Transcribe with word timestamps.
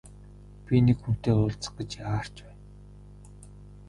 Би 0.65 0.75
нэг 0.85 0.97
хүнтэй 1.03 1.33
уулзах 1.37 1.73
гэж 1.77 1.89
яарч 2.05 2.35
байна. 2.45 2.61